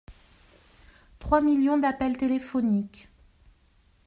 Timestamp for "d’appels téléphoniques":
1.77-3.07